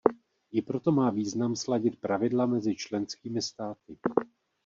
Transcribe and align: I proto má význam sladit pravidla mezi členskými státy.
I 0.51 0.61
proto 0.61 0.91
má 0.91 1.09
význam 1.09 1.55
sladit 1.55 1.99
pravidla 1.99 2.45
mezi 2.45 2.75
členskými 2.75 3.41
státy. 3.41 3.99